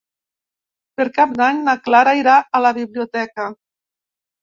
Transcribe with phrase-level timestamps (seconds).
[1.01, 3.51] Per Cap d'Any na Clara irà a la biblioteca.